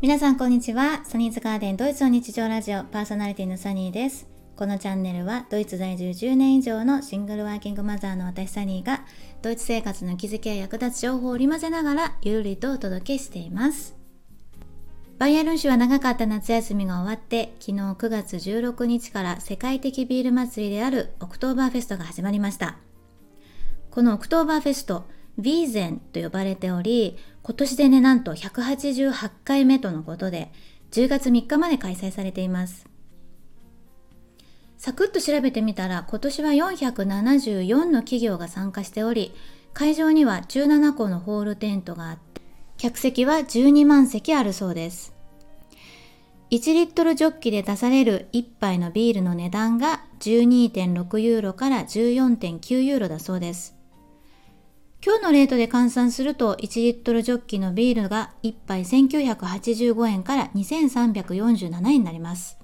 [0.00, 1.00] 皆さんこんにちは。
[1.04, 4.28] サニーズガーデンドイツの日常ラジオパーソナリティのサニーです。
[4.56, 9.04] このチャンネルはドイツ在住10年以上のシングルワーキングマザーの私サニーが
[9.42, 13.96] ドイツ生活の気づきや役立つ情報を織り交ぜながらゆるりとお届けしています。
[15.18, 22.76] バイエルン州は長かった夏休みが終わって昨日9月16日から世界的ビール祭りであるオクトーバーフェストが始まりました。
[23.90, 25.06] このオクトーバーフェスト
[25.38, 30.50] ヴィーゼンと呼ばれており、今年でね、なんと188回目とのことで、
[30.90, 32.88] 10月3日まで開催されています。
[34.78, 39.32] サクッと調べてみたら、今年は474の企業が参加しており、
[39.74, 42.40] 会場には17個のホールテントがあって、
[42.76, 45.14] 客席は12万席あるそうです。
[46.50, 53.77] 1リットルジョッキで出される1杯のビールの値段が12.6ユーロから14.9ユーロだそうです。
[55.04, 62.58] 今日のレートで換算すると1リットルジョッキのビールが1杯1985円から2347円になります。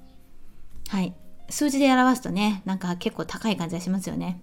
[0.88, 1.14] はい。
[1.48, 4.42] 数字で表すとね、なんか結構高い感じがしますよね。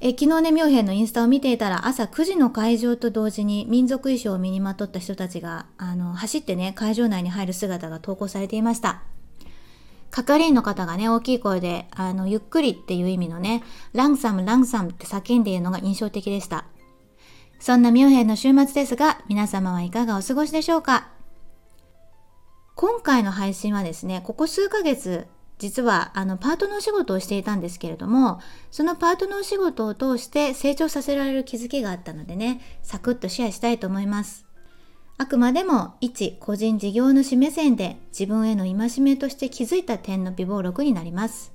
[0.00, 9.04] え昨日ね、ミョヘンのインスタを見ていたら朝9時の会場と同時に民族衣装を身にまとった人たちがあの走ってね、会場内に入る姿が投稿されていました。
[10.12, 16.66] 係員の方がね、大きい声で、あの、ゆっくりっていう意味のね、ランサム、ランサムって叫んでいるのが印象的でした。
[17.58, 21.08] そんなミュンヘンの週末ですが、皆様はいかがお過ごしでしょうか？
[22.74, 25.26] 今回の配信はですね、ここ数ヶ月、
[25.58, 34.44] 実はあのパートのお仕事をしていたんですけれども、そのパートのお仕事を通して成長させられる気づきがあったのでね、サクッとシェアしたいと思います。
[35.18, 41.52] あくまでも一個人事業主目線で自分への戒めとして気づいた点の微暴録になります。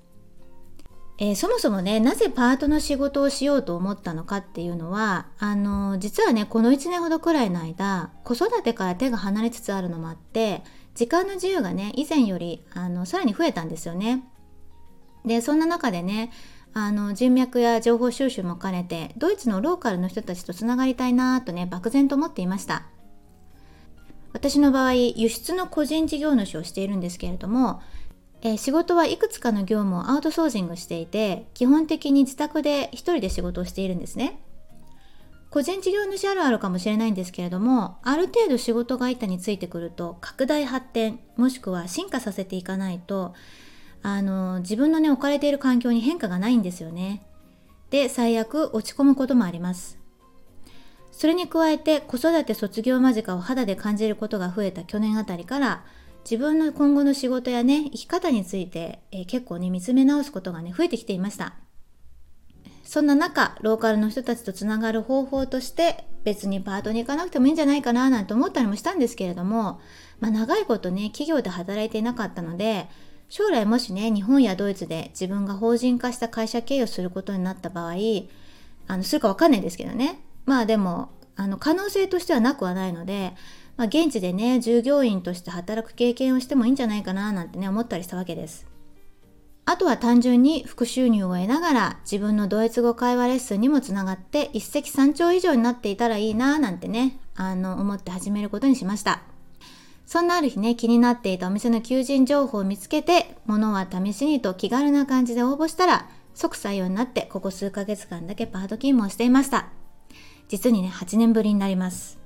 [1.19, 10.61] えー、そもそもね、なぜパートの仕事をしようと思ったのかっていうのは、あのー、実はね、この1年ほどくらいの間、子育てから手が離れつつあるのもあって、
[10.94, 14.23] 時間の自由がね、以前より、あの、さらに増えたんですよね。
[15.26, 16.31] で、そんな中でね、
[16.73, 22.83] あの、人脈や情報収集も兼ねて、ドイツのローカルの人たちとつながりたいなとね、漠然と思っていました。
[24.37, 27.81] 私の場合輸出の個人事業主をしているんですけれども、
[28.43, 34.39] えー、仕事はいくつかの業務をアウトソーシングしていて基本的に自宅で一人で仕事をしているんですね。
[35.49, 43.33] 個人事業主あるあるかもしれないんですけれどもある程度仕事が板についてくると拡大発展もしくは進化させていかないと
[44.04, 47.23] あの自分のね置かれている環境に変化がないんですよね。
[47.89, 49.98] で最悪落ち込むこともあります。
[51.17, 55.83] それに加えて子育て卒業間近を肌で感じることが増えた去年あたりから
[56.23, 61.55] 自分の今後の仕事やね生き方について、えー、結構ね見つめ直すことがね増えてきていました。
[62.83, 69.82] そんな中ローカルの人たちとつながる方法として別にパートに行かなくてもいいんじゃないかななんて思ったりもしたんですけれども、
[70.20, 72.88] まあ、長いことね企業で働いていなかったので
[73.28, 77.95] 将来もしね日本やドイツで自分が法人化した会社経営をすることになった場合
[78.88, 80.22] あのするかわかんないですけどね。
[80.47, 83.35] まあでもあの可能性としてはなくはないので、
[83.75, 88.65] まあ、現地でね従業員として働く経験をしてもいいんじゃないかななんてね思ったりしたわけです。
[89.65, 99.21] あとは単純に副収入を得ながら自分のドイツ語会話レッスンにもつながって一石三鳥以上になっていたらいいななんてねあの思って始めることにしました。
[100.05, 109.67] そんなある日ね気になっていたお店の求人情報を見つけて物は試しにと気軽な感じで応募したら即採用になってここ数ヶ月間だけパート勤務をしていました。
[110.47, 112.17] 実にね、8年ぶりになります。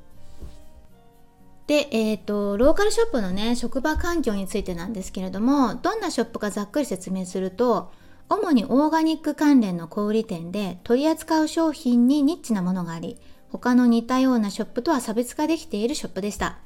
[1.67, 7.91] で、えっ、ー、と、ローカルショップのね、職場環境についてなんですけれども、どんなショップかざっくり説明すると、
[8.29, 13.17] 主にオーガニック関連の小売店で取り扱う商品にニッチなものがあり、
[13.49, 16.59] 他の似たようなショップとは差別化できているショップでした。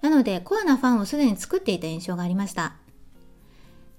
[0.00, 2.74] なので、コアなファンをすでに作っていた印象がありました。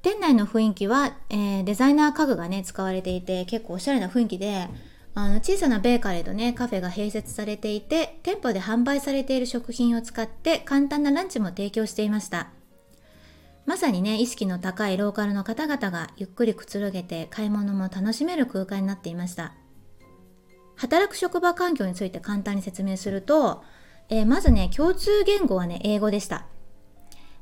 [0.01, 4.69] 店内の雰囲気は、えー、デザイナー家具がね、使われていて、結構おしゃれな雰囲気で、
[5.17, 12.49] あの小さなベーカリーとねカフェが併設されていて店舗で販売されている食品を使って簡単なランチも提供していました。
[13.66, 19.53] まさにね意識の高いローカルの方々がゆっくりくつろげて買い物も楽しめる空間になっていました。
[20.75, 23.63] 働く職場環境について簡単に説明すると、
[24.09, 26.45] えー、まずね共通言語はね英語でした。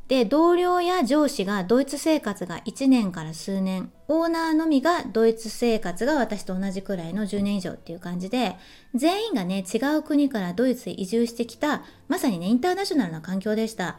[0.07, 8.57] で、同僚や上司がドイツ生活が1年から数年、オーナーのみがドイツ生活が私と同じくらいの10年以上っていう感じで、
[8.93, 13.97] 全員がね、違う国からドイツへ移住してきた、まさにね、インターナショナルな環境でした。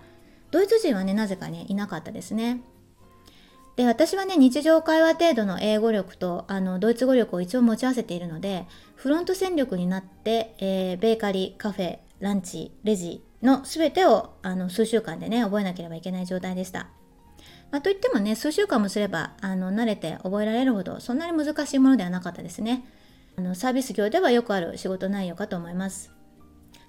[0.51, 2.61] ドイツ人はね、なぜかね、いなかったですね。
[3.77, 16.89] で、私はね、日常会話程度の英語力と、あの、ドイツ語力を一応持ち合わせているので、フロント戦力になって、えー、ベーカリー、カフェ、ランチ、レジ、の全てをあの数週間でね覚えなければいけない状態でした。
[17.71, 22.85] まあ、といってもね数週間もすればあの慣れて覚えられるほどそんなに難しいものではなかったですね。
[23.37, 26.13] あのサービス業ではよくある仕事内容かと思います。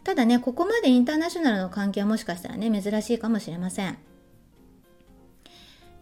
[0.03, 3.97] ただねここまでインターナショナルの関係はもしかしたらね珍しいかもしれません。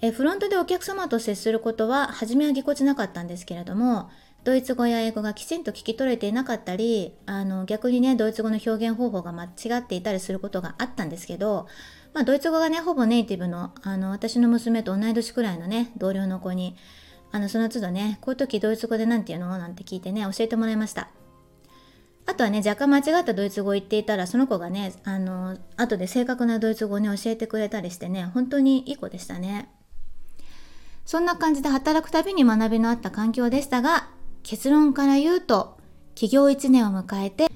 [0.01, 4.09] えフロントでお客様と接することは初めはぎこちなかったんですけれども
[4.43, 11.67] ドイツ語や英語がきちんと聞き取れていなかったりあの逆にねドイツ語の表現方法が間違っていたりすることがあったんですけど、
[12.13, 16.75] まあ、ドイツ語がねほぼネイティブのあの私の娘と同い年くらいのね同僚の子に
[17.31, 19.57] あのその都度ねこういう時ドイツ語で何て言うの？
[19.57, 21.09] なんて聞いてね教えてもらいました。
[22.25, 29.69] あとはね若干間違ったドイツ語を言っていたらその子がねあの後で正確なドイツ語をね教えてくれたりしてね本当にいい子でしたね。
[31.05, 34.07] そんな感じで働くたびに学びのあった環境でしたが
[34.43, 35.77] 結論から言うと
[36.15, 37.47] 起業1年を迎えて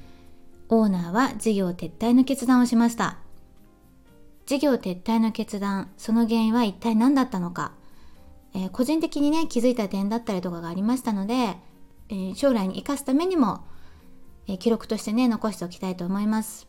[0.70, 3.18] オーナーは事業撤退の決断をしました。
[4.46, 7.74] 事業撤退の決断その原因は一体何だったのか、
[8.56, 11.58] えー、個人的にね気づいた点だったりとかがありましたので、
[12.10, 13.66] えー、将来に生かすためにも、
[14.48, 16.68] えー、記録としてね残しておきたいと思います。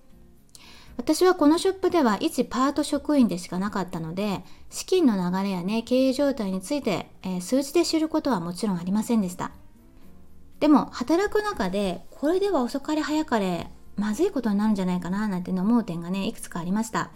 [0.97, 9.53] 私はこのショップでは一パート職員でしかなかったので資金の流れやね経営状態について、え数字で知ることはもちろんありませんでした。
[10.61, 17.11] でも働く中でこれでは遅かれ早かれまずいことになるんじゃないかななんて思う点がねいくつかありました。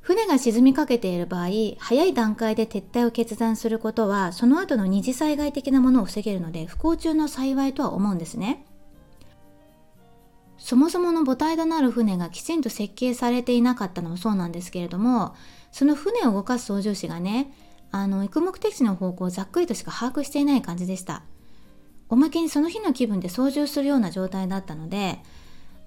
[0.00, 1.48] 船が沈みかけている場合
[1.78, 8.66] 早い段階で撤退を決断することはその後の二次災害的なものを防げるので不幸中の幸いとは思うんですね。
[10.58, 15.34] そもそもの母体となる船がきちんと設計されていなかったのもそうなんですけれども
[15.72, 17.52] その船を動かす操縦士がね
[17.90, 21.22] あの行く目的地の方向をざっくりとしか把握していない感じでした。
[22.14, 25.18] おまけにその日の気分で操縦するような状態だったので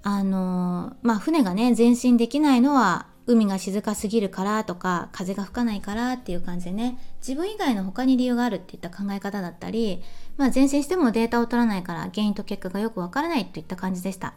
[0.02, 10.02] あのまあ船がね前進できないのは海が静かすぎるからとか風が吹かないからっていう感じでね自分以外の他に理由があるっていった考え方だったり、
[10.36, 14.34] まあ、前進してもデータを取らないから原因と結果がよくわからないといった感じでした。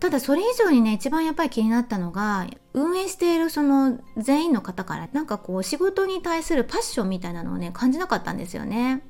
[0.00, 9.04] ただそれ以上にね一番やっぱり気になったのが運営しているその全員の方からなんかこう仕事に対するパッションみたいなのをね感じなかったんですよね。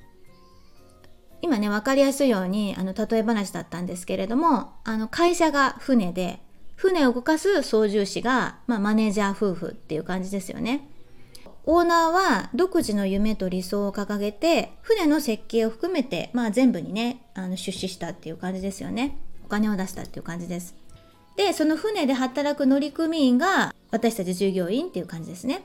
[1.43, 6.41] 今ね分かりやすいようにあの例え話だったんですけれどもあの会社が船で
[6.77, 10.89] 船を動かす操縦士が、まあ、マネージャー夫婦っていう感じですよね。
[11.65, 19.17] オーナーは独自の夢と理想を掲げて船の設計を含めて、まあ、全部にねあの出資したっていう感じですよね。
[19.45, 20.75] お金を出したっていう感じです。
[21.37, 25.63] でその船で働く乗組員が私たち従業員っていう感じですね。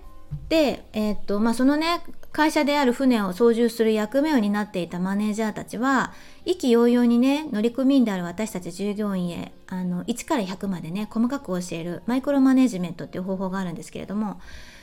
[0.49, 2.01] で、えー、っとまあ、そのね
[2.31, 6.13] 会社である船を操縦する役目を担っていたマネージャーたちは
[6.45, 14.39] 意気揚々にね乗組員である私たち従業員へあの1から100までね細かく教えるマイクロマネジメントっていう方法があるんですけれども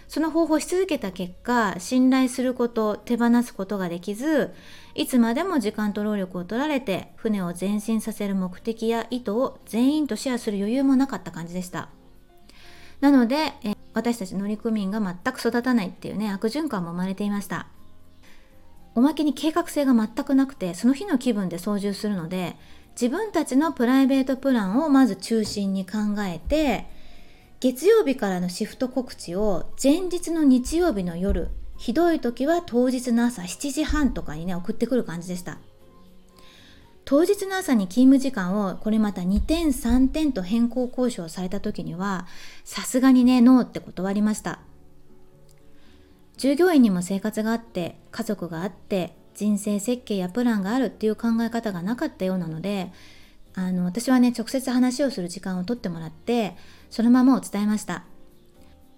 [0.09, 4.53] その方法をし続けた結果信頼すること手放すことができず
[4.95, 11.89] いつまでも時間と労力を取られて船を前進させる目的や意図を全員とシェアする余裕もなかった感じでした。
[13.01, 17.69] なので、え私たち乗組員が全く育たないっていうね悪循環も生まれていました。
[18.97, 22.57] おまけに計画性が全くなくてその日の気分で操縦するので
[23.01, 26.87] 自分たちのプライベートプランをまず中心に考えて
[27.59, 35.59] 月曜日からのシフト告知を前日の日曜日の夜ひどい時は当日の朝7時半とかにね送ってくる感じでした。
[37.05, 42.27] 当日の朝に勤務時間をこれまた2点3点と変更交渉された時には
[42.65, 44.61] さすがにねノーって断りました。
[46.37, 52.93] 従業員にも生活があって家族があって人生設計やプランがあるっていう考え方がなかったようなので
[53.55, 56.57] あの私はね直接話をする時間を取ってもらって
[56.91, 58.05] そのままを伝えました。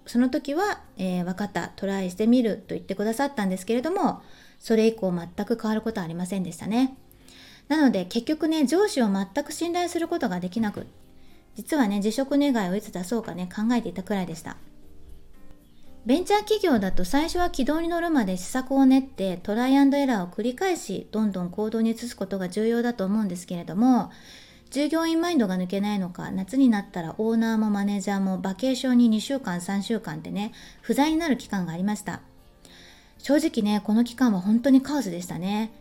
[0.05, 1.67] その時は、えー、分かった。
[1.75, 4.21] トライしてみると言ってくださったんですけれども
[4.57, 6.95] それ以降全く変わることはありませんでしたね。
[7.67, 10.87] なので結局ね上司を全く信頼することができなく
[11.55, 14.57] 実はね辞職願をいつ出そうかね考えていたくらいでした。
[16.05, 24.09] ベンチャー企業だと最初は軌道に乗るまで施策を練ってトライアンドエラーを繰り返しどんどん行動に移すことが重要だと思うんですけれども
[24.69, 32.21] 従業員マインドが抜けないのか夏になったらオーナーもマネージャーもバケーションに2週間3週間ってね不在になる期間がありました。
[33.17, 35.71] 正直ねこの期間は本当にカオスでしたね。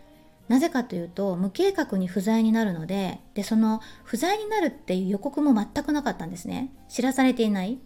[0.49, 6.71] なぜかというと無計画に不在になるのででその不在になるっていう予告も全くなかったんですね。
[6.89, 7.79] 知らされていない。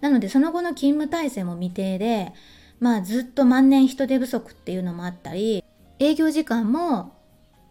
[0.00, 2.32] なのでその後の勤務体制も未定で
[2.80, 5.64] まあずっと万年人手不足っていうのもあったり
[5.98, 7.14] 営業時間も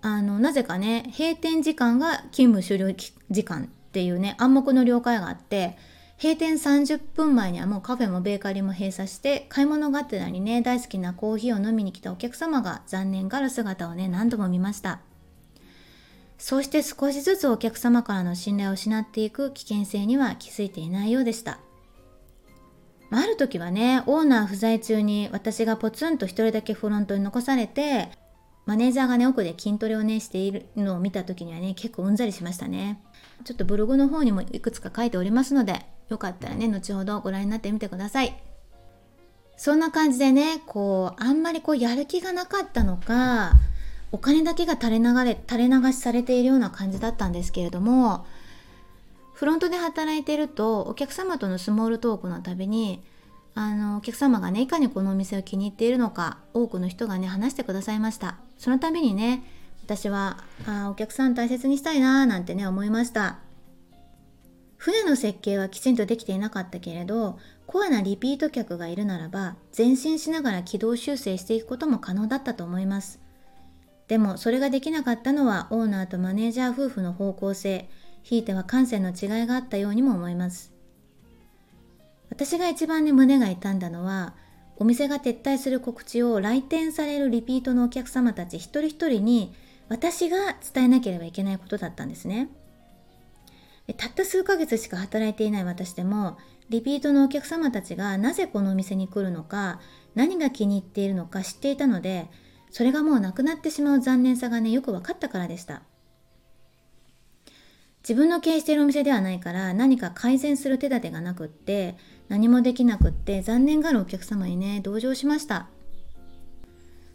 [0.01, 2.93] あのなぜかね閉店時間が勤務終了
[3.29, 5.77] 時間っっていうね暗黙の了解があって
[6.17, 15.01] 閉店30分前にはもうカフェもベーカリーも閉鎖して買い物がてらにね大好きなコーヒーを飲みに来たお客様が残念がる姿をね何度も見ました。
[16.37, 21.59] そうして少しずつお客様からの信頼を失っていく危険性には気づいていないようでした。
[23.11, 28.09] ある時はねオーナー不在中に私がポツンと一人だけフロントに残されて
[28.65, 33.01] マネージャーがね奥で筋トレをねしているのを見た時にはね結構うんざりしましたね。
[33.43, 38.35] ちょっとブログの方にもいくつか書いておりますのでよかったらね後ほどご覧になってみてください。
[39.57, 43.53] そんな感じでねこうあんまりこうやる気がなかったのか
[44.11, 48.25] お金だけが垂れ流れ垂れ流しされているような感じだったんですけれども
[49.33, 53.01] フロントで働いてるとお客様とのスモールトークのたびに
[53.53, 58.37] あのお客様がねいかにこのお店を気に入っているのか多くの人がね話してくださいました。
[58.57, 59.43] その度にね
[59.85, 63.39] 私はあお客さん大切にしたいなーなんてね思いました。
[64.85, 73.19] 船の設計はきちんとできていなかったけれどコアなリピート客がいるならば前進しながら軌道修正していくことも可能だったと思います。
[74.07, 77.89] でもそれができなかったのはオーナーとマネージャー夫婦の方向性
[78.21, 80.71] ひいては感性の違いがあったようにも思います。
[82.29, 84.35] 私が一番ね胸が痛んだのは
[84.77, 89.55] お店が撤退する告知を来店されるリピートのお客様たち一人一人に
[89.89, 92.49] 私が伝えなければいけないことだったんですね。
[93.93, 96.37] たった数ヶ月しか働いていない私でも
[96.69, 99.79] リピートのお客様たちがなぜこのお店に来るのか
[100.15, 102.27] 何が気に入っているのか知っていたので
[102.71, 105.83] それがもうなくなってしまう残念さがねよく分かったからでした。
[108.07, 115.69] 自分の経営しているお店ではないから何か改善する手立てがなくって何もできなくって残念がるお客様にね同情しました。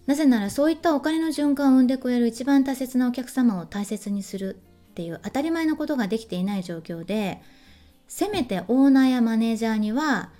[0.06, 4.58] なぜならそういったお金の循環を生んでくれる一番大切なお客様を大切にする
[4.90, 7.40] っていう当たり前のことができていない状況で
[8.08, 10.30] せめてオーナーやマネージャーには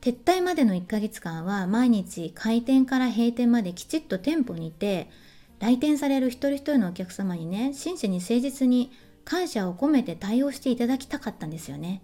[0.00, 5.10] 撤退までの1ヶ月間は毎日開店から閉店まできちっと店舗にいて
[5.58, 8.92] 来店される一人一人のお客様にね真摯に誠実に
[9.24, 12.02] 感謝を込めて対応していただきたかったんですよね。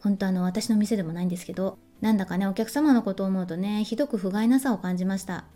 [0.00, 5.46] 本当あの私の店でもないんですけどなんだかねお客様のことを思うとねひどく不甲斐なさを感じました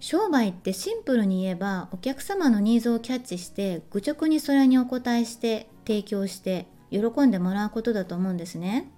[0.00, 8.90] 商売ってシンプルに言えばお客様のニーズをキャッチして愚直にそれにお応えして提供して喜んでもらうことだと思うんですね。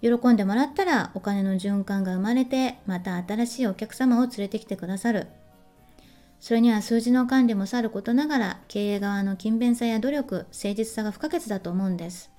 [0.00, 5.26] 喜んでもらったらお金の循環が生まれてまた新しいお客様を連れてきてくださる。
[6.40, 12.30] それには数字の管理もさることながら経営側の勤勉さや努力誠実さが不可欠だと思うんです。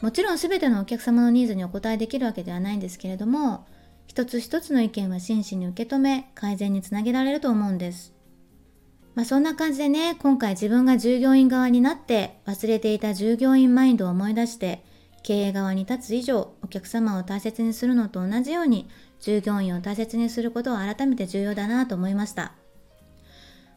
[0.00, 3.66] もちろん全てのお客様のニーズにお応えできるわけではないんですけれども
[4.06, 8.12] 一つ一つの意見は真摯に受け止め改善につなげられると思うんです。
[9.14, 14.82] まあそんな感じでね今回自分が従業員側になって忘れていた従業員マインドを思い出して
[15.22, 18.88] 経営側に立つ以上お客様を大切にするのと同じように
[19.20, 22.52] 従業員を大切にすることは改めて重要だなと思いました。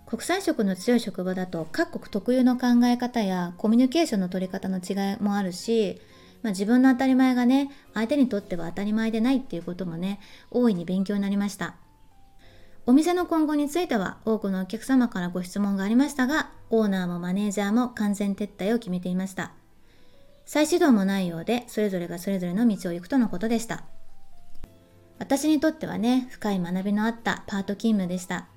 [0.05, 5.99] 国際色の強い職場だと各国特有の考え方やコミュニケーションの取り方の違いもあるし
[6.41, 10.19] まあ、自分の当たり前がね相手にとっては当たり前でないっていうこともね
[10.51, 11.75] 大いに勉強になりました。
[12.87, 19.53] お店の今後については多くのお客様からご質問がありましたがオーナーもマネージャーも完全撤退を決めていました。
[20.45, 23.83] 再始動もないようでそれぞれがそれぞれの道を行くとのことでした。
[25.17, 28.47] 私にとってはね深い学びのあったパート勤務でした。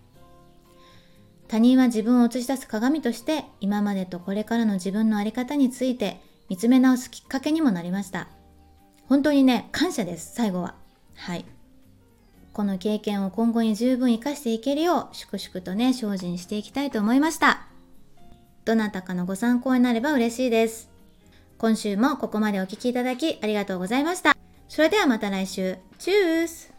[1.46, 8.28] 他人は自分を映し出す鏡として今までとこれからの自分の在り方について見つめ直すきっかけにもなりました。
[9.08, 10.74] 本当にね、感謝です、最後は。
[11.14, 11.44] はい。
[12.52, 17.66] この経験を今後に十分活かしていけるよう、粛々とね、精進していきたいと思いました。
[18.64, 20.90] どなたかのご参考になれば嬉しいです。
[21.56, 24.36] 今週もここまでお聴きいただきありがとうございました。
[24.68, 25.76] それではまた来週。
[25.98, 26.72] チュース